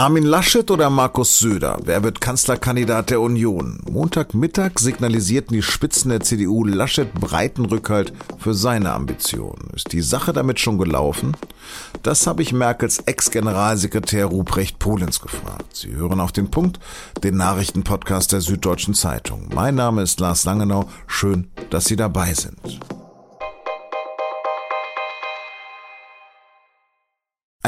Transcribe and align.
Armin 0.00 0.24
Laschet 0.24 0.70
oder 0.70 0.88
Markus 0.88 1.40
Söder? 1.40 1.78
Wer 1.84 2.02
wird 2.02 2.22
Kanzlerkandidat 2.22 3.10
der 3.10 3.20
Union? 3.20 3.80
Montagmittag 3.90 4.78
signalisierten 4.78 5.54
die 5.54 5.60
Spitzen 5.60 6.08
der 6.08 6.20
CDU 6.20 6.64
Laschet 6.64 7.12
breiten 7.12 7.66
Rückhalt 7.66 8.14
für 8.38 8.54
seine 8.54 8.94
Ambitionen. 8.94 9.68
Ist 9.74 9.92
die 9.92 10.00
Sache 10.00 10.32
damit 10.32 10.58
schon 10.58 10.78
gelaufen? 10.78 11.36
Das 12.02 12.26
habe 12.26 12.40
ich 12.40 12.54
Merkels 12.54 13.00
Ex-Generalsekretär 13.00 14.24
Ruprecht 14.24 14.78
Polenz 14.78 15.20
gefragt. 15.20 15.76
Sie 15.76 15.92
hören 15.92 16.20
auf 16.20 16.32
den 16.32 16.50
Punkt, 16.50 16.80
den 17.22 17.36
Nachrichtenpodcast 17.36 18.32
der 18.32 18.40
Süddeutschen 18.40 18.94
Zeitung. 18.94 19.50
Mein 19.54 19.74
Name 19.74 20.00
ist 20.00 20.18
Lars 20.18 20.46
Langenau. 20.46 20.88
Schön, 21.08 21.48
dass 21.68 21.84
Sie 21.84 21.96
dabei 21.96 22.32
sind. 22.32 22.56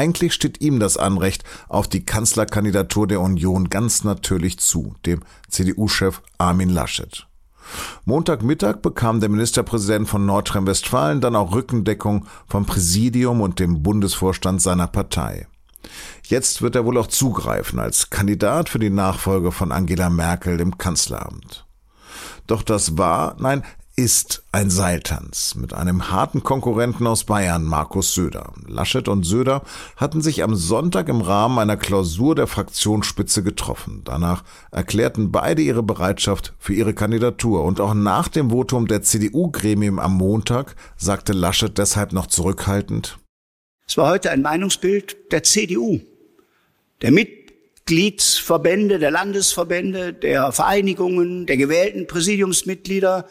Eigentlich 0.03 0.33
steht 0.33 0.59
ihm 0.59 0.81
das 0.81 0.97
Anrecht 0.97 1.45
auf 1.69 1.87
die 1.87 2.03
Kanzlerkandidatur 2.03 3.07
der 3.07 3.21
Union 3.21 3.69
ganz 3.69 4.03
natürlich 4.03 4.59
zu, 4.59 4.95
dem 5.05 5.21
CDU-Chef 5.47 6.21
Armin 6.37 6.67
Laschet. 6.67 7.25
Montagmittag 8.03 8.81
bekam 8.81 9.21
der 9.21 9.29
Ministerpräsident 9.29 10.09
von 10.09 10.25
Nordrhein-Westfalen 10.25 11.21
dann 11.21 11.37
auch 11.37 11.55
Rückendeckung 11.55 12.25
vom 12.47 12.65
Präsidium 12.65 13.39
und 13.39 13.59
dem 13.59 13.81
Bundesvorstand 13.81 14.61
seiner 14.61 14.87
Partei. 14.87 15.47
Jetzt 16.25 16.61
wird 16.61 16.75
er 16.75 16.83
wohl 16.83 16.97
auch 16.97 17.07
zugreifen 17.07 17.79
als 17.79 18.09
Kandidat 18.09 18.67
für 18.67 18.79
die 18.79 18.89
Nachfolge 18.89 19.53
von 19.53 19.71
Angela 19.71 20.09
Merkel 20.09 20.59
im 20.59 20.77
Kanzleramt. 20.77 21.65
Doch 22.45 22.61
das 22.61 22.97
war, 22.97 23.37
nein, 23.39 23.63
ist 23.95 24.43
ein 24.51 24.71
Seiltanz 24.71 25.53
mit 25.53 25.73
einem 25.73 26.09
harten 26.09 26.41
Konkurrenten 26.41 27.05
aus 27.05 27.25
Bayern, 27.25 27.63
Markus 27.63 28.15
Söder. 28.15 28.53
Laschet 28.67 29.07
und 29.07 29.23
Söder 29.23 29.61
hatten 29.97 30.21
sich 30.21 30.41
am 30.41 30.55
Sonntag 30.55 31.09
im 31.09 31.21
Rahmen 31.21 31.59
einer 31.59 31.77
Klausur 31.77 32.33
der 32.33 32.47
Fraktionsspitze 32.47 33.43
getroffen. 33.43 34.01
Danach 34.03 34.43
erklärten 34.71 35.31
beide 35.31 35.61
ihre 35.61 35.83
Bereitschaft 35.83 36.53
für 36.57 36.73
ihre 36.73 36.95
Kandidatur. 36.95 37.63
Und 37.63 37.79
auch 37.79 37.93
nach 37.93 38.29
dem 38.29 38.49
Votum 38.49 38.87
der 38.87 39.03
CDU-Gremium 39.03 39.99
am 39.99 40.15
Montag 40.15 40.75
sagte 40.97 41.33
Laschet 41.33 41.77
deshalb 41.77 42.13
noch 42.13 42.25
zurückhaltend, 42.25 43.19
Es 43.85 43.95
war 43.97 44.09
heute 44.09 44.31
ein 44.31 44.41
Meinungsbild 44.41 45.31
der 45.31 45.43
CDU, 45.43 45.99
der 47.03 47.11
Mitgliedsverbände, 47.11 48.97
der 48.97 49.11
Landesverbände, 49.11 50.13
der 50.13 50.51
Vereinigungen, 50.51 51.45
der 51.45 51.57
gewählten 51.57 52.07
Präsidiumsmitglieder, 52.07 53.27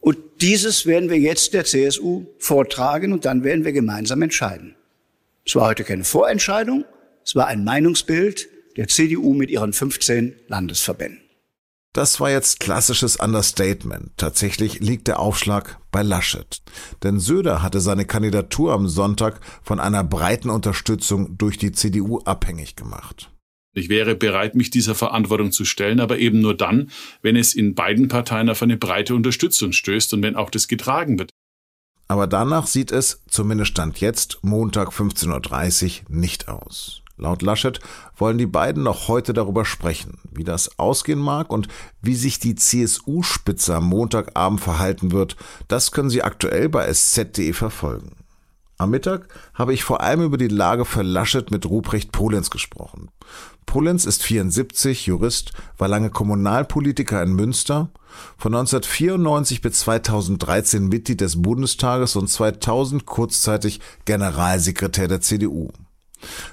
und 0.00 0.16
dieses 0.40 0.86
werden 0.86 1.10
wir 1.10 1.18
jetzt 1.18 1.54
der 1.54 1.64
CSU 1.64 2.26
vortragen 2.38 3.12
und 3.12 3.24
dann 3.24 3.44
werden 3.44 3.64
wir 3.64 3.72
gemeinsam 3.72 4.22
entscheiden. 4.22 4.76
Es 5.44 5.54
war 5.56 5.66
heute 5.66 5.84
keine 5.84 6.04
Vorentscheidung, 6.04 6.84
es 7.24 7.34
war 7.34 7.46
ein 7.46 7.64
Meinungsbild 7.64 8.48
der 8.76 8.88
CDU 8.88 9.34
mit 9.34 9.50
ihren 9.50 9.72
15 9.72 10.34
Landesverbänden. 10.46 11.28
Das 11.92 12.20
war 12.20 12.30
jetzt 12.30 12.60
klassisches 12.60 13.16
Understatement. 13.16 14.12
Tatsächlich 14.16 14.78
liegt 14.78 15.08
der 15.08 15.18
Aufschlag 15.18 15.78
bei 15.90 16.02
Laschet. 16.02 16.62
Denn 17.02 17.18
Söder 17.18 17.62
hatte 17.62 17.80
seine 17.80 18.04
Kandidatur 18.04 18.72
am 18.72 18.88
Sonntag 18.88 19.40
von 19.62 19.80
einer 19.80 20.04
breiten 20.04 20.50
Unterstützung 20.50 21.36
durch 21.38 21.58
die 21.58 21.72
CDU 21.72 22.20
abhängig 22.20 22.76
gemacht. 22.76 23.32
Ich 23.78 23.88
wäre 23.88 24.14
bereit, 24.14 24.54
mich 24.54 24.70
dieser 24.70 24.94
Verantwortung 24.94 25.52
zu 25.52 25.64
stellen, 25.64 26.00
aber 26.00 26.18
eben 26.18 26.40
nur 26.40 26.54
dann, 26.54 26.90
wenn 27.22 27.36
es 27.36 27.54
in 27.54 27.74
beiden 27.74 28.08
Parteien 28.08 28.50
auf 28.50 28.62
eine 28.62 28.76
breite 28.76 29.14
Unterstützung 29.14 29.72
stößt 29.72 30.14
und 30.14 30.22
wenn 30.22 30.36
auch 30.36 30.50
das 30.50 30.68
getragen 30.68 31.18
wird. 31.18 31.30
Aber 32.08 32.26
danach 32.26 32.66
sieht 32.66 32.90
es, 32.90 33.22
zumindest 33.28 33.72
Stand 33.72 34.00
jetzt, 34.00 34.38
Montag 34.42 34.90
15.30 34.90 35.84
Uhr, 35.84 36.16
nicht 36.16 36.48
aus. 36.48 37.02
Laut 37.18 37.42
Laschet 37.42 37.80
wollen 38.16 38.38
die 38.38 38.46
beiden 38.46 38.84
noch 38.84 39.08
heute 39.08 39.32
darüber 39.32 39.64
sprechen, 39.64 40.18
wie 40.32 40.44
das 40.44 40.78
ausgehen 40.78 41.18
mag 41.18 41.52
und 41.52 41.68
wie 42.00 42.14
sich 42.14 42.38
die 42.38 42.54
CSU-Spitze 42.54 43.74
am 43.74 43.86
Montagabend 43.86 44.60
verhalten 44.60 45.12
wird. 45.12 45.36
Das 45.66 45.90
können 45.90 46.10
Sie 46.10 46.22
aktuell 46.22 46.68
bei 46.68 46.86
sz.de 46.86 47.52
verfolgen. 47.52 48.12
Am 48.80 48.90
Mittag 48.90 49.26
habe 49.54 49.74
ich 49.74 49.82
vor 49.82 50.02
allem 50.02 50.22
über 50.22 50.38
die 50.38 50.46
Lage 50.46 50.84
für 50.84 51.02
Laschet 51.02 51.50
mit 51.50 51.66
Ruprecht 51.66 52.12
Polenz 52.12 52.48
gesprochen. 52.48 53.10
Polenz 53.66 54.04
ist 54.04 54.22
74, 54.22 55.06
Jurist, 55.06 55.52
war 55.76 55.88
lange 55.88 56.10
Kommunalpolitiker 56.10 57.20
in 57.20 57.32
Münster, 57.32 57.90
von 58.38 58.54
1994 58.54 59.62
bis 59.62 59.80
2013 59.80 60.86
Mitglied 60.86 61.20
des 61.20 61.42
Bundestages 61.42 62.14
und 62.14 62.28
2000 62.28 63.04
kurzzeitig 63.04 63.80
Generalsekretär 64.04 65.08
der 65.08 65.20
CDU. 65.20 65.70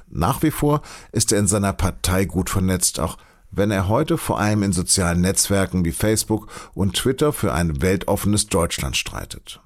Nach 0.10 0.42
wie 0.42 0.52
vor 0.52 0.82
ist 1.12 1.32
er 1.32 1.38
in 1.40 1.48
seiner 1.48 1.74
Partei 1.74 2.26
gut 2.26 2.50
vernetzt, 2.50 3.00
auch 3.00 3.18
wenn 3.52 3.70
er 3.70 3.88
heute 3.88 4.18
vor 4.18 4.40
allem 4.40 4.64
in 4.64 4.74
sozialen 4.74 5.22
Netzwerken 5.22 5.86
wie 5.86 5.92
Facebook 5.92 6.48
und 6.74 6.96
Twitter 6.96 7.32
für 7.34 7.54
ein 7.54 7.84
weltoffenes 7.84 8.48
Deutschland 8.48 8.98
streitet. 8.98 9.62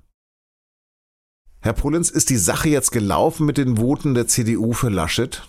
Herr 1.62 1.74
Polenz, 1.74 2.10
ist 2.10 2.30
die 2.30 2.38
Sache 2.38 2.70
jetzt 2.70 2.92
gelaufen 2.92 3.46
mit 3.46 3.58
den 3.58 3.78
Voten 3.78 4.14
der 4.14 4.28
CDU 4.28 4.72
für 4.72 4.90
Laschet? 4.90 5.44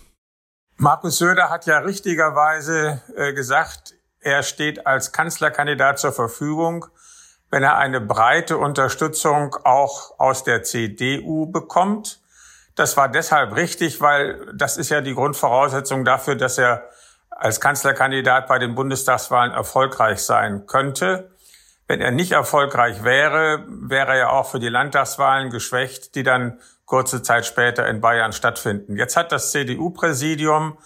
Markus 0.77 1.19
Söder 1.19 1.51
hat 1.51 1.67
ja 1.67 1.79
richtigerweise 1.79 3.01
äh, 3.15 3.33
gesagt, 3.33 3.95
er 4.19 4.43
steht 4.43 4.89
als 4.89 5.13
Kanzlerkandidat 5.13 6.01
zur 6.01 6.13
Verfügung, 6.13 6.87
wenn 7.51 7.63
er 7.63 7.77
eine 7.77 8.01
breite 8.01 8.59
Unterstützung 8.59 9.55
auch 9.63 10.19
aus 10.19 10.43
der 10.43 10.65
CDU 10.65 11.47
bekommt. 11.47 12.21
Das 12.75 12.97
war 12.97 13.09
deshalb 13.09 13.55
richtig, 13.55 14.01
weil 14.01 14.53
das 14.53 14.79
ist 14.79 14.89
ja 14.89 15.03
die 15.03 15.15
Grundvoraussetzung 15.15 16.05
dafür, 16.05 16.35
dass 16.35 16.59
er 16.59 16.89
als 17.31 17.61
Kanzlerkandidat 17.61 18.49
bei 18.49 18.59
den 18.59 18.75
Bundestagswahlen 18.75 19.53
erfolgreich 19.53 20.23
sein 20.23 20.67
könnte. 20.67 21.31
Wenn 21.91 22.01
er 22.01 22.13
nicht 22.13 22.31
erfolgreich 22.31 23.03
wäre, 23.03 23.65
wäre 23.67 24.17
er 24.17 24.33
auch 24.33 24.49
für 24.49 24.61
die 24.61 24.69
Landtagswahlen 24.69 25.51
geschwächt, 25.51 26.15
die 26.15 26.23
dann 26.23 26.61
kurze 26.85 27.21
Zeit 27.21 27.47
später 27.47 27.89
in 27.89 28.01
Bayern 28.01 28.33
stattfinden. 28.33 28.97
Jetzt 28.97 29.17
hat 29.17 29.33
das 29.33 29.51
CDU-Präsidium 29.51 30.79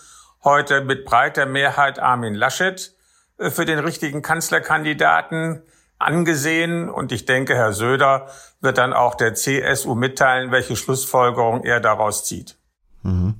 heute 0.44 0.80
mit 0.80 1.04
breiter 1.04 1.44
Mehrheit 1.44 1.98
Armin 1.98 2.32
Laschet 2.32 2.94
äh, 3.36 3.50
für 3.50 3.66
den 3.66 3.80
richtigen 3.80 4.22
Kanzlerkandidaten 4.22 5.60
angesehen. 5.98 6.88
Und 6.88 7.12
ich 7.12 7.26
denke, 7.26 7.54
Herr 7.54 7.74
Söder 7.74 8.28
wird 8.62 8.78
dann 8.78 8.94
auch 8.94 9.14
der 9.14 9.34
CSU 9.34 9.94
mitteilen, 9.94 10.52
welche 10.52 10.74
Schlussfolgerung 10.74 11.64
er 11.64 11.80
daraus 11.80 12.24
zieht. 12.24 12.56
Mhm. 13.02 13.34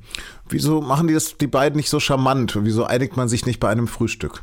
Wieso 0.51 0.83
machen 0.83 1.07
die 1.07 1.15
das 1.15 1.39
die 1.39 1.47
beiden 1.47 1.79
nicht 1.79 1.89
so 1.89 1.99
charmant? 1.99 2.59
Wieso 2.61 2.85
einigt 2.85 3.17
man 3.17 3.31
sich 3.31 3.47
nicht 3.47 3.59
bei 3.59 3.71
einem 3.71 3.89
Frühstück? 3.89 4.43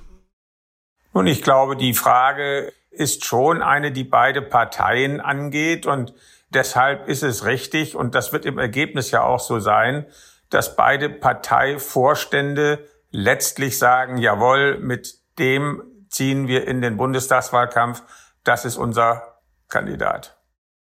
Nun, 1.13 1.27
ich 1.27 1.43
glaube, 1.43 1.75
die 1.75 1.93
Frage 1.93 2.73
ist 2.91 3.25
schon 3.25 3.61
eine, 3.61 3.91
die 3.91 4.03
beide 4.03 4.41
Parteien 4.41 5.19
angeht 5.19 5.85
und 5.85 6.13
deshalb 6.49 7.07
ist 7.07 7.23
es 7.23 7.45
richtig 7.45 7.95
und 7.95 8.13
das 8.13 8.33
wird 8.33 8.45
im 8.45 8.59
Ergebnis 8.59 9.11
ja 9.11 9.23
auch 9.23 9.39
so 9.39 9.59
sein, 9.59 10.05
dass 10.49 10.75
beide 10.75 11.09
Parteivorstände 11.09 12.85
letztlich 13.09 13.77
sagen, 13.77 14.17
jawohl, 14.17 14.77
mit 14.79 15.15
dem 15.39 15.81
ziehen 16.09 16.47
wir 16.47 16.67
in 16.67 16.81
den 16.81 16.97
Bundestagswahlkampf, 16.97 18.03
das 18.43 18.65
ist 18.65 18.77
unser 18.77 19.39
Kandidat. 19.69 20.37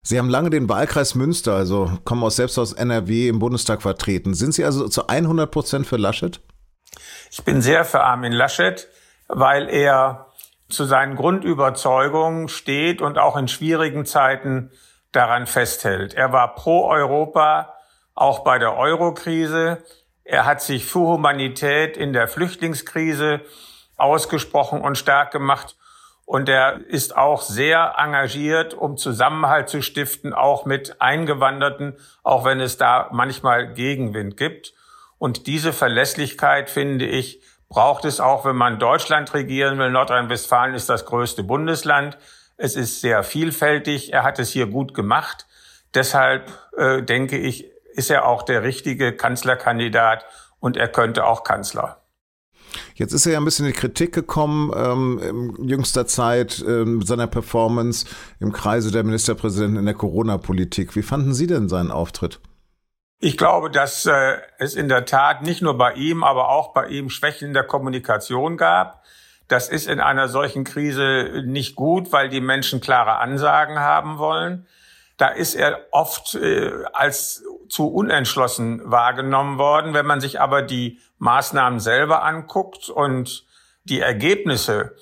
Sie 0.02 0.18
haben 0.18 0.30
lange 0.30 0.48
den 0.48 0.68
Wahlkreis 0.68 1.14
Münster, 1.14 1.54
also 1.54 1.98
kommen 2.04 2.22
aus 2.22 2.36
selbst 2.36 2.58
aus 2.58 2.72
NRW 2.72 3.28
im 3.28 3.38
Bundestag 3.38 3.82
vertreten. 3.82 4.32
Sind 4.32 4.54
Sie 4.54 4.64
also 4.64 4.88
zu 4.88 5.08
100 5.08 5.50
Prozent 5.50 5.86
für 5.86 5.98
Laschet? 5.98 6.40
Ich 7.30 7.44
bin 7.44 7.60
sehr 7.60 7.84
für 7.84 8.00
Armin 8.00 8.32
Laschet, 8.32 8.88
weil 9.28 9.68
er 9.68 10.29
zu 10.70 10.84
seinen 10.84 11.16
Grundüberzeugungen 11.16 12.48
steht 12.48 13.02
und 13.02 13.18
auch 13.18 13.36
in 13.36 13.48
schwierigen 13.48 14.06
Zeiten 14.06 14.70
daran 15.12 15.46
festhält. 15.46 16.14
Er 16.14 16.32
war 16.32 16.54
pro 16.54 16.88
Europa, 16.88 17.74
auch 18.14 18.40
bei 18.40 18.58
der 18.58 18.76
Eurokrise. 18.76 19.82
Er 20.24 20.46
hat 20.46 20.62
sich 20.62 20.84
für 20.84 21.00
Humanität 21.00 21.96
in 21.96 22.12
der 22.12 22.28
Flüchtlingskrise 22.28 23.40
ausgesprochen 23.96 24.80
und 24.80 24.96
stark 24.96 25.32
gemacht. 25.32 25.76
Und 26.24 26.48
er 26.48 26.86
ist 26.86 27.16
auch 27.16 27.42
sehr 27.42 27.94
engagiert, 27.98 28.72
um 28.72 28.96
Zusammenhalt 28.96 29.68
zu 29.68 29.82
stiften, 29.82 30.32
auch 30.32 30.64
mit 30.64 31.00
Eingewanderten, 31.00 31.96
auch 32.22 32.44
wenn 32.44 32.60
es 32.60 32.76
da 32.76 33.08
manchmal 33.10 33.74
Gegenwind 33.74 34.36
gibt. 34.36 34.72
Und 35.18 35.48
diese 35.48 35.72
Verlässlichkeit, 35.72 36.70
finde 36.70 37.06
ich, 37.06 37.42
braucht 37.70 38.04
es 38.04 38.20
auch, 38.20 38.44
wenn 38.44 38.56
man 38.56 38.78
Deutschland 38.78 39.32
regieren 39.32 39.78
will. 39.78 39.90
Nordrhein-Westfalen 39.90 40.74
ist 40.74 40.90
das 40.90 41.06
größte 41.06 41.44
Bundesland. 41.44 42.18
Es 42.58 42.76
ist 42.76 43.00
sehr 43.00 43.22
vielfältig. 43.22 44.12
Er 44.12 44.24
hat 44.24 44.38
es 44.38 44.50
hier 44.50 44.66
gut 44.66 44.92
gemacht. 44.92 45.46
Deshalb 45.94 46.50
äh, 46.76 47.02
denke 47.02 47.38
ich, 47.38 47.70
ist 47.94 48.10
er 48.10 48.26
auch 48.26 48.42
der 48.42 48.62
richtige 48.64 49.16
Kanzlerkandidat 49.16 50.26
und 50.58 50.76
er 50.76 50.88
könnte 50.88 51.24
auch 51.24 51.44
Kanzler. 51.44 52.02
Jetzt 52.94 53.12
ist 53.12 53.26
er 53.26 53.32
ja 53.32 53.38
ein 53.38 53.44
bisschen 53.44 53.66
in 53.66 53.72
die 53.72 53.78
Kritik 53.78 54.12
gekommen 54.12 54.70
ähm, 54.76 55.56
in 55.58 55.68
jüngster 55.68 56.06
Zeit 56.06 56.62
äh, 56.66 56.84
mit 56.84 57.06
seiner 57.06 57.26
Performance 57.26 58.06
im 58.40 58.52
Kreise 58.52 58.90
der 58.90 59.04
Ministerpräsidenten 59.04 59.78
in 59.78 59.86
der 59.86 59.94
Corona-Politik. 59.94 60.94
Wie 60.96 61.02
fanden 61.02 61.34
Sie 61.34 61.46
denn 61.46 61.68
seinen 61.68 61.90
Auftritt? 61.90 62.40
Ich 63.22 63.36
glaube, 63.36 63.70
dass 63.70 64.06
äh, 64.06 64.38
es 64.56 64.74
in 64.74 64.88
der 64.88 65.04
Tat 65.04 65.42
nicht 65.42 65.60
nur 65.60 65.76
bei 65.76 65.92
ihm, 65.92 66.24
aber 66.24 66.48
auch 66.48 66.72
bei 66.72 66.86
ihm 66.86 67.10
Schwächen 67.10 67.48
in 67.48 67.54
der 67.54 67.64
Kommunikation 67.64 68.56
gab. 68.56 69.04
Das 69.46 69.68
ist 69.68 69.88
in 69.88 70.00
einer 70.00 70.28
solchen 70.28 70.64
Krise 70.64 71.42
nicht 71.44 71.76
gut, 71.76 72.12
weil 72.12 72.30
die 72.30 72.40
Menschen 72.40 72.80
klare 72.80 73.18
Ansagen 73.18 73.78
haben 73.78 74.16
wollen. 74.16 74.66
Da 75.18 75.28
ist 75.28 75.54
er 75.54 75.80
oft 75.90 76.34
äh, 76.36 76.72
als 76.94 77.44
zu 77.68 77.88
unentschlossen 77.88 78.80
wahrgenommen 78.90 79.58
worden. 79.58 79.92
Wenn 79.92 80.06
man 80.06 80.22
sich 80.22 80.40
aber 80.40 80.62
die 80.62 80.98
Maßnahmen 81.18 81.78
selber 81.78 82.24
anguckt 82.24 82.88
und 82.88 83.44
die 83.84 84.00
Ergebnisse, 84.00 84.96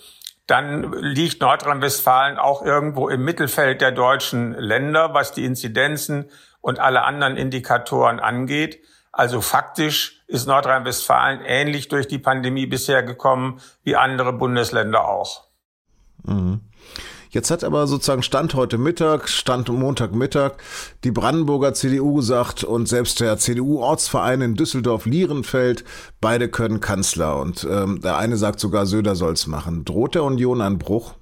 dann 0.49 0.95
liegt 0.95 1.43
Nordrhein-Westfalen 1.43 2.39
auch 2.39 2.63
irgendwo 2.63 3.11
im 3.11 3.23
Mittelfeld 3.23 3.83
der 3.83 3.93
deutschen 3.93 4.55
Länder, 4.55 5.13
was 5.13 5.33
die 5.33 5.45
Inzidenzen 5.45 6.31
und 6.63 6.81
alle 6.81 7.03
anderen 7.05 7.37
Indikatoren 7.37 8.19
angeht. 8.19 8.81
Also 9.13 9.43
faktisch 9.43 10.23
ist 10.27 10.47
Nordrhein-Westfalen 10.47 11.43
ähnlich 11.45 11.89
durch 11.89 12.09
die 12.09 12.19
Pandemie 12.19 12.65
bisher 12.65 13.03
gekommen 13.03 13.61
wie 13.83 13.95
andere 13.95 14.33
Bundesländer 14.33 15.07
auch. 15.07 15.45
Mhm. 16.25 16.63
Jetzt 17.31 17.51
hat 17.51 17.65
aber 17.65 17.87
sozusagen 17.87 18.23
Stand 18.23 18.55
heute 18.55 18.79
Mittag, 18.79 19.29
Stand 19.29 19.69
Montagmittag, 19.69 20.53
die 21.05 21.11
Brandenburger 21.11 21.75
CDU 21.75 22.15
gesagt 22.15 22.65
und 22.65 22.89
selbst 22.89 23.21
der 23.21 23.37
CDU-Ortsverein 23.37 24.41
in 24.41 24.55
Düsseldorf-Lierenfeld, 24.55 25.85
beide 26.21 26.49
können 26.49 26.81
Kanzler. 26.81 27.39
Und 27.39 27.67
ähm, 27.71 28.01
der 28.01 28.17
eine 28.17 28.37
sagt 28.37 28.61
sogar, 28.61 28.87
Söder 28.87 29.15
soll's 29.15 29.47
machen. 29.47 29.85
Droht 29.85 30.15
der 30.15 30.25
Union 30.25 30.61
ein 30.61 30.79
Bruch? 30.79 31.15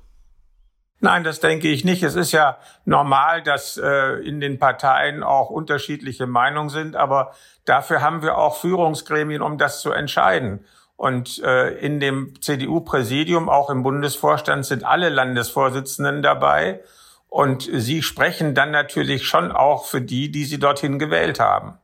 Nein, 1.00 1.24
das 1.24 1.40
denke 1.40 1.68
ich 1.68 1.84
nicht. 1.84 2.02
Es 2.02 2.14
ist 2.14 2.32
ja 2.32 2.56
normal, 2.84 3.42
dass 3.42 3.76
äh, 3.76 4.14
in 4.26 4.40
den 4.40 4.58
Parteien 4.58 5.22
auch 5.22 5.50
unterschiedliche 5.50 6.26
Meinungen 6.26 6.70
sind, 6.70 6.96
aber 6.96 7.32
dafür 7.66 8.00
haben 8.00 8.22
wir 8.22 8.38
auch 8.38 8.56
Führungsgremien, 8.56 9.42
um 9.42 9.58
das 9.58 9.82
zu 9.82 9.92
entscheiden. 9.92 10.64
Und 10.96 11.42
äh, 11.42 11.70
in 11.78 12.00
dem 12.00 12.40
CDU-Präsidium, 12.40 13.48
auch 13.48 13.68
im 13.68 13.82
Bundesvorstand, 13.82 14.64
sind 14.64 14.84
alle 14.84 15.10
Landesvorsitzenden 15.10 16.22
dabei. 16.22 16.80
Und 17.28 17.68
sie 17.70 18.02
sprechen 18.02 18.54
dann 18.54 18.70
natürlich 18.70 19.26
schon 19.26 19.52
auch 19.52 19.84
für 19.84 20.00
die, 20.00 20.30
die 20.30 20.44
sie 20.44 20.58
dorthin 20.58 20.98
gewählt 20.98 21.38
haben. 21.38 21.78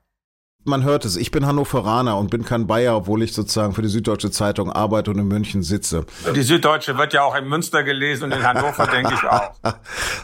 Man 0.65 0.85
hört 0.85 1.05
es, 1.05 1.17
ich 1.17 1.33
bin 1.33 1.45
Hannoveraner 1.45 2.17
und 2.17 2.31
bin 2.31 2.45
kein 2.45 2.69
Bayer, 2.69 2.97
obwohl 2.97 3.25
ich 3.25 3.33
sozusagen 3.33 3.75
für 3.75 3.83
die 3.83 3.89
Süddeutsche 3.89 4.31
Zeitung 4.31 4.71
arbeite 4.71 5.11
und 5.11 5.19
in 5.19 5.27
München 5.27 5.63
sitze. 5.65 6.07
Die 6.37 6.43
Süddeutsche 6.43 6.97
wird 6.97 7.13
ja 7.13 7.25
auch 7.25 7.35
in 7.35 7.49
Münster 7.49 7.83
gelesen 7.83 8.25
und 8.25 8.33
in 8.33 8.47
Hannover 8.47 8.87
denke 8.87 9.13
ich 9.13 9.29
auch. 9.29 9.51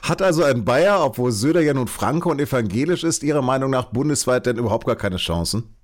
Hat 0.03 0.23
also 0.23 0.45
ein 0.45 0.65
Bayer, 0.65 1.05
obwohl 1.05 1.33
Söder 1.33 1.61
ja 1.61 1.75
nun 1.75 1.89
Franke 1.89 2.29
und 2.29 2.41
evangelisch 2.41 3.03
ist, 3.03 3.25
Ihrer 3.25 3.43
Meinung 3.43 3.71
nach 3.71 3.87
bundesweit 3.87 4.47
denn 4.47 4.59
überhaupt 4.59 4.87
gar 4.87 4.95
keine 4.95 5.17
Chancen? 5.17 5.75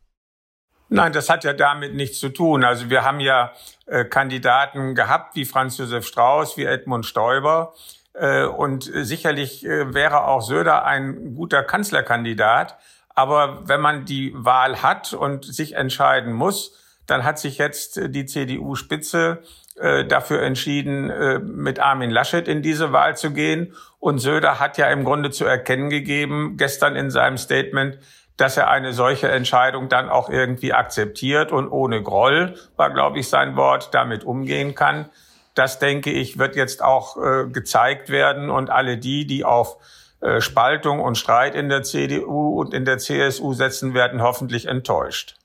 Nein, 0.94 1.12
das 1.12 1.28
hat 1.28 1.44
ja 1.44 1.52
damit 1.52 1.94
nichts 1.94 2.20
zu 2.20 2.28
tun. 2.28 2.64
Also 2.64 2.88
wir 2.90 3.04
haben 3.04 3.20
ja 3.20 3.52
äh, 3.86 4.04
Kandidaten 4.04 4.94
gehabt 4.94 5.34
wie 5.34 5.44
Franz 5.44 5.78
Josef 5.78 6.06
Strauß, 6.06 6.56
wie 6.56 6.64
Edmund 6.64 7.04
Stoiber. 7.04 7.74
Äh, 8.14 8.44
und 8.44 8.84
sicherlich 8.84 9.64
äh, 9.66 9.92
wäre 9.92 10.24
auch 10.24 10.40
Söder 10.40 10.84
ein 10.84 11.34
guter 11.34 11.62
Kanzlerkandidat. 11.62 12.76
Aber 13.08 13.68
wenn 13.68 13.80
man 13.80 14.04
die 14.04 14.32
Wahl 14.34 14.82
hat 14.82 15.12
und 15.12 15.44
sich 15.44 15.74
entscheiden 15.74 16.32
muss, 16.32 16.80
dann 17.06 17.24
hat 17.24 17.38
sich 17.38 17.58
jetzt 17.58 18.00
die 18.02 18.26
CDU-Spitze 18.26 19.42
äh, 19.76 20.04
dafür 20.04 20.42
entschieden, 20.42 21.10
äh, 21.10 21.38
mit 21.40 21.80
Armin 21.80 22.10
Laschet 22.10 22.46
in 22.48 22.62
diese 22.62 22.92
Wahl 22.92 23.16
zu 23.16 23.32
gehen. 23.32 23.74
Und 23.98 24.18
Söder 24.20 24.60
hat 24.60 24.78
ja 24.78 24.86
im 24.86 25.04
Grunde 25.04 25.30
zu 25.30 25.44
erkennen 25.44 25.90
gegeben, 25.90 26.56
gestern 26.56 26.94
in 26.96 27.10
seinem 27.10 27.36
Statement, 27.36 27.98
dass 28.36 28.56
er 28.56 28.68
eine 28.68 28.92
solche 28.92 29.28
Entscheidung 29.28 29.88
dann 29.88 30.08
auch 30.08 30.28
irgendwie 30.28 30.72
akzeptiert 30.72 31.52
und 31.52 31.68
ohne 31.68 32.02
Groll, 32.02 32.54
war, 32.76 32.90
glaube 32.90 33.18
ich, 33.18 33.28
sein 33.28 33.56
Wort, 33.56 33.90
damit 33.92 34.24
umgehen 34.24 34.74
kann. 34.74 35.08
Das, 35.54 35.78
denke 35.78 36.10
ich, 36.10 36.38
wird 36.38 36.56
jetzt 36.56 36.82
auch 36.82 37.16
äh, 37.16 37.46
gezeigt 37.48 38.08
werden 38.08 38.50
und 38.50 38.70
alle 38.70 38.98
die, 38.98 39.26
die 39.26 39.44
auf 39.44 39.76
äh, 40.20 40.40
Spaltung 40.40 41.00
und 41.00 41.16
Streit 41.16 41.54
in 41.54 41.68
der 41.68 41.84
CDU 41.84 42.60
und 42.60 42.74
in 42.74 42.84
der 42.84 42.98
CSU 42.98 43.52
setzen, 43.52 43.94
werden 43.94 44.20
hoffentlich 44.20 44.66
enttäuscht. 44.66 45.36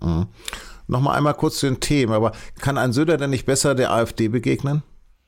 Mhm. 0.00 0.26
Nochmal 0.86 1.16
einmal 1.16 1.34
kurz 1.34 1.60
zu 1.60 1.66
den 1.66 1.80
Themen, 1.80 2.12
aber 2.12 2.32
kann 2.60 2.76
ein 2.76 2.92
Söder 2.92 3.16
denn 3.16 3.30
nicht 3.30 3.46
besser 3.46 3.74
der 3.74 3.90
AfD 3.90 4.28
begegnen? 4.28 4.82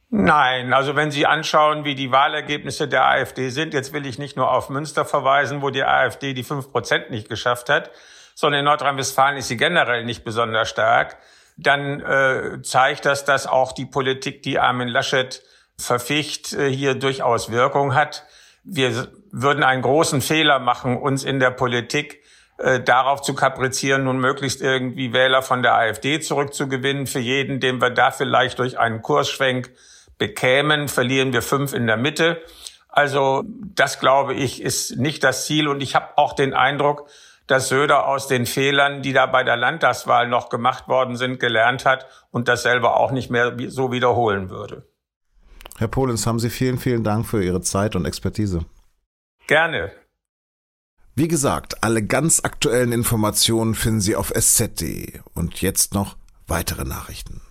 Nein, 0.09 0.73
also 0.73 0.95
wenn 0.95 1.11
Sie 1.11 1.27
anschauen, 1.27 1.85
wie 1.85 1.95
die 1.95 2.13
Wahlergebnisse 2.13 2.87
der 2.87 3.07
AfD 3.07 3.51
sind, 3.51 3.75
jetzt 3.75 3.93
will 3.93 4.07
ich 4.07 4.19
nicht 4.19 4.37
nur 4.37 4.53
auf 4.53 4.69
Münster 4.71 5.05
verweisen, 5.05 5.63
wo 5.63 5.71
die 5.71 5.83
AfD 5.83 6.33
die 6.33 6.45
fünf 6.45 6.71
Prozent 6.71 7.11
nicht 7.11 7.29
geschafft 7.29 7.69
hat, 7.69 7.91
sondern 8.35 8.61
in 8.61 8.65
Nordrhein-Westfalen 8.67 9.37
ist 9.37 9.49
sie 9.49 9.57
generell 9.57 10.05
nicht 10.05 10.25
besonders 10.25 10.69
stark, 10.69 11.17
dann 11.57 12.01
äh, 12.01 12.63
zeigt 12.63 13.05
das, 13.05 13.25
dass 13.25 13.47
auch 13.47 13.73
die 13.73 13.87
Politik, 13.87 14.43
die 14.43 14.59
Armin 14.59 14.89
Laschet 14.89 15.43
verficht, 15.79 16.53
äh, 16.53 16.71
hier 16.71 16.95
durchaus 16.95 17.51
Wirkung 17.51 17.95
hat 17.95 18.25
wir 18.67 19.09
würden 19.31 19.63
einen 19.63 19.83
großen 19.83 20.21
Fehler 20.21 20.59
machen, 20.59 20.97
uns 20.97 21.25
in 21.25 21.39
der 21.39 21.51
Politik 21.51 22.23
äh, 22.59 22.81
darauf 22.81 23.23
zu 23.23 23.35
kaprizieren, 23.35 24.05
nun 24.05 24.19
möglichst 24.19 24.61
irgendwie 24.61 25.13
Wähler 25.13 25.43
von 25.43 25.63
der 25.63 25.75
AfD 25.75 26.21
zurückzugewinnen. 26.21 27.07
Für 27.07 27.21
jeden, 27.21 27.61
den 27.61 27.81
wir 27.81 27.91
da 27.91 28.11
vielleicht 28.11 28.59
durch 28.59 28.79
einen 28.79 29.03
Kursschwenk 29.03 29.71
bekämen, 30.19 30.89
verlieren 30.89 31.33
wir 31.33 31.43
fünf 31.43 31.73
in 31.73 31.87
der 31.87 31.97
Mitte. 31.97 32.43
Also 32.89 33.45
das, 33.47 34.01
glaube 34.01 34.35
ich, 34.35 34.63
ist 34.63 34.97
nicht 34.97 35.23
das 35.23 35.47
Ziel. 35.47 35.69
Und 35.69 35.83
ich 35.83 35.95
habe 35.95 36.17
auch 36.17 36.33
den 36.33 36.55
Eindruck, 36.55 37.09
dass 37.47 37.69
Söder 37.69 38.07
aus 38.07 38.27
den 38.27 38.47
Fehlern, 38.47 39.03
die 39.03 39.13
da 39.13 39.27
bei 39.27 39.45
der 39.45 39.57
Landtagswahl 39.57 40.29
noch 40.29 40.49
gemacht 40.49 40.89
worden 40.89 41.17
sind, 41.17 41.39
gelernt 41.39 41.85
hat 41.85 42.07
und 42.31 42.49
das 42.49 42.63
selber 42.63 42.97
auch 42.97 43.13
nicht 43.13 43.31
mehr 43.31 43.57
so 43.69 43.93
wiederholen 43.93 44.51
würde. 44.51 44.89
Herr 45.79 45.89
Polens, 45.89 46.27
haben 46.27 46.39
Sie 46.39 46.51
vielen, 46.51 46.79
vielen 46.79 47.05
Dank 47.05 47.27
für 47.27 47.43
Ihre 47.43 47.61
Zeit 47.61 47.97
und 47.97 48.07
Expertise. 48.07 48.65
Gerne. 49.47 49.93
Wie 51.15 51.29
gesagt, 51.29 51.83
alle 51.85 52.03
ganz 52.03 52.41
aktuellen 52.45 52.93
Informationen 52.93 53.75
finden 53.75 54.01
Sie 54.01 54.17
auf 54.17 54.33
sz.de. 54.35 55.21
Und 55.35 55.61
jetzt 55.61 55.95
noch 55.95 56.17
weitere 56.47 56.85
Nachrichten. 56.85 57.43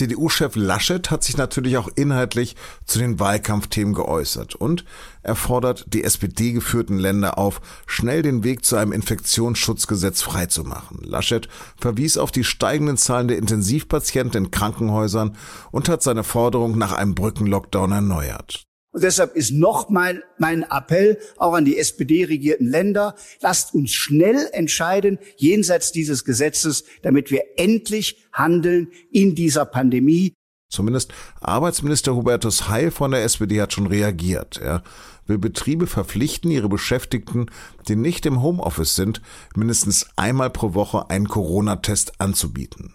CDU-Chef 0.00 0.56
Laschet 0.56 1.10
hat 1.10 1.22
sich 1.22 1.36
natürlich 1.36 1.76
auch 1.76 1.88
inhaltlich 1.94 2.56
zu 2.86 2.98
den 2.98 3.20
Wahlkampfthemen 3.20 3.92
geäußert 3.92 4.54
und 4.54 4.86
er 5.22 5.34
fordert 5.34 5.84
die 5.92 6.04
SPD-geführten 6.04 6.98
Länder 6.98 7.36
auf, 7.36 7.60
schnell 7.84 8.22
den 8.22 8.42
Weg 8.42 8.64
zu 8.64 8.76
einem 8.76 8.92
Infektionsschutzgesetz 8.92 10.22
freizumachen. 10.22 11.00
Laschet 11.02 11.50
verwies 11.76 12.16
auf 12.16 12.32
die 12.32 12.44
steigenden 12.44 12.96
Zahlen 12.96 13.28
der 13.28 13.36
Intensivpatienten 13.36 14.46
in 14.46 14.50
Krankenhäusern 14.50 15.36
und 15.70 15.90
hat 15.90 16.02
seine 16.02 16.24
Forderung 16.24 16.78
nach 16.78 16.92
einem 16.92 17.14
Brückenlockdown 17.14 17.92
erneuert. 17.92 18.69
Und 18.92 19.04
deshalb 19.04 19.36
ist 19.36 19.52
noch 19.52 19.88
mein, 19.88 20.22
mein 20.38 20.64
Appell 20.64 21.18
auch 21.36 21.54
an 21.54 21.64
die 21.64 21.78
SPD-regierten 21.78 22.68
Länder, 22.68 23.14
lasst 23.40 23.72
uns 23.74 23.92
schnell 23.92 24.48
entscheiden 24.52 25.18
jenseits 25.36 25.92
dieses 25.92 26.24
Gesetzes, 26.24 26.84
damit 27.02 27.30
wir 27.30 27.42
endlich 27.56 28.26
handeln 28.32 28.88
in 29.12 29.34
dieser 29.34 29.64
Pandemie. 29.64 30.34
Zumindest 30.68 31.12
Arbeitsminister 31.40 32.14
Hubertus 32.14 32.68
Heil 32.68 32.90
von 32.90 33.10
der 33.10 33.24
SPD 33.24 33.60
hat 33.60 33.72
schon 33.72 33.86
reagiert. 33.86 34.56
Er 34.58 34.82
will 35.26 35.38
Betriebe 35.38 35.86
verpflichten, 35.86 36.50
ihre 36.50 36.68
Beschäftigten, 36.68 37.46
die 37.88 37.96
nicht 37.96 38.24
im 38.26 38.42
Homeoffice 38.42 38.94
sind, 38.94 39.20
mindestens 39.54 40.06
einmal 40.16 40.50
pro 40.50 40.74
Woche 40.74 41.10
einen 41.10 41.28
Corona-Test 41.28 42.20
anzubieten. 42.20 42.94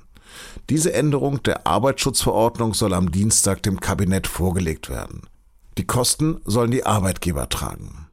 Diese 0.70 0.94
Änderung 0.94 1.44
der 1.44 1.68
Arbeitsschutzverordnung 1.68 2.74
soll 2.74 2.94
am 2.94 3.12
Dienstag 3.12 3.64
dem 3.64 3.80
Kabinett 3.80 4.28
vorgelegt 4.28 4.90
werden. 4.90 5.28
Die 5.78 5.86
Kosten 5.86 6.40
sollen 6.46 6.72
die 6.72 6.86
Arbeitgeber 6.86 7.50
tragen. 7.50 8.08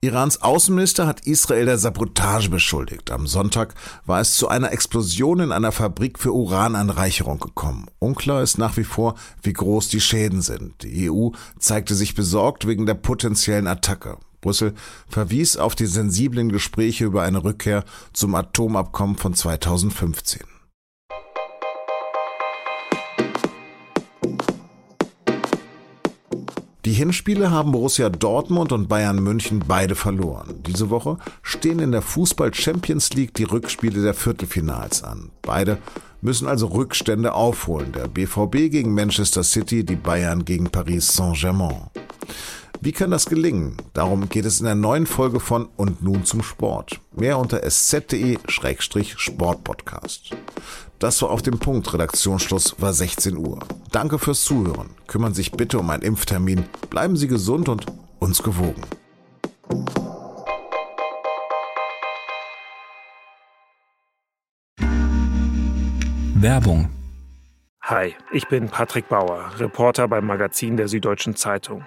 Irans 0.00 0.42
Außenminister 0.42 1.06
hat 1.06 1.26
Israel 1.26 1.66
der 1.66 1.78
Sabotage 1.78 2.50
beschuldigt. 2.50 3.10
Am 3.10 3.26
Sonntag 3.26 3.74
war 4.04 4.20
es 4.20 4.34
zu 4.34 4.48
einer 4.48 4.72
Explosion 4.72 5.40
in 5.40 5.52
einer 5.52 5.72
Fabrik 5.72 6.18
für 6.18 6.32
Urananreicherung 6.32 7.38
gekommen. 7.38 7.86
Unklar 7.98 8.42
ist 8.42 8.58
nach 8.58 8.76
wie 8.76 8.84
vor, 8.84 9.14
wie 9.42 9.52
groß 9.52 9.88
die 9.88 10.00
Schäden 10.00 10.42
sind. 10.42 10.82
Die 10.82 11.10
EU 11.10 11.30
zeigte 11.58 11.94
sich 11.94 12.14
besorgt 12.14 12.66
wegen 12.66 12.84
der 12.86 12.94
potenziellen 12.94 13.66
Attacke. 13.66 14.18
Brüssel 14.42 14.74
verwies 15.08 15.56
auf 15.56 15.74
die 15.74 15.86
sensiblen 15.86 16.50
Gespräche 16.52 17.04
über 17.06 17.22
eine 17.22 17.44
Rückkehr 17.44 17.84
zum 18.12 18.34
Atomabkommen 18.34 19.16
von 19.16 19.34
2015. 19.34 20.53
Die 26.84 26.92
Hinspiele 26.92 27.50
haben 27.50 27.72
Borussia 27.72 28.10
Dortmund 28.10 28.70
und 28.70 28.88
Bayern 28.88 29.22
München 29.22 29.64
beide 29.66 29.94
verloren. 29.94 30.62
Diese 30.66 30.90
Woche 30.90 31.16
stehen 31.42 31.78
in 31.78 31.92
der 31.92 32.02
Fußball 32.02 32.52
Champions 32.52 33.14
League 33.14 33.32
die 33.32 33.44
Rückspiele 33.44 34.02
der 34.02 34.12
Viertelfinals 34.12 35.02
an. 35.02 35.30
Beide 35.40 35.78
müssen 36.20 36.46
also 36.46 36.66
Rückstände 36.66 37.32
aufholen. 37.32 37.92
Der 37.92 38.08
BVB 38.08 38.70
gegen 38.70 38.92
Manchester 38.92 39.42
City, 39.42 39.82
die 39.82 39.96
Bayern 39.96 40.44
gegen 40.44 40.68
Paris 40.68 41.08
Saint-Germain. 41.08 41.88
Wie 42.84 42.92
kann 42.92 43.10
das 43.10 43.24
gelingen? 43.24 43.78
Darum 43.94 44.28
geht 44.28 44.44
es 44.44 44.60
in 44.60 44.66
der 44.66 44.74
neuen 44.74 45.06
Folge 45.06 45.40
von 45.40 45.70
Und 45.78 46.02
nun 46.02 46.26
zum 46.26 46.42
Sport. 46.42 47.00
Mehr 47.12 47.38
unter 47.38 47.62
sz.de-sportpodcast. 47.62 50.36
Das 50.98 51.22
war 51.22 51.30
auf 51.30 51.40
dem 51.40 51.58
Punkt. 51.58 51.94
Redaktionsschluss 51.94 52.78
war 52.82 52.92
16 52.92 53.38
Uhr. 53.38 53.60
Danke 53.90 54.18
fürs 54.18 54.42
Zuhören. 54.42 54.90
Kümmern 55.06 55.32
Sie 55.32 55.40
sich 55.40 55.52
bitte 55.52 55.78
um 55.78 55.88
einen 55.88 56.02
Impftermin. 56.02 56.66
Bleiben 56.90 57.16
Sie 57.16 57.26
gesund 57.26 57.70
und 57.70 57.86
uns 58.18 58.42
gewogen. 58.42 58.82
Werbung. 66.34 66.90
Hi, 67.80 68.14
ich 68.30 68.46
bin 68.48 68.68
Patrick 68.68 69.08
Bauer, 69.08 69.52
Reporter 69.56 70.06
beim 70.06 70.26
Magazin 70.26 70.76
der 70.76 70.88
Süddeutschen 70.88 71.34
Zeitung. 71.34 71.86